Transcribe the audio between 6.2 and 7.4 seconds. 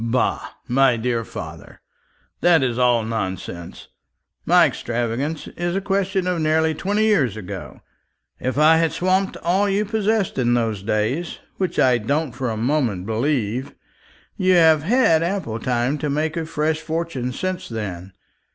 of nearly twenty years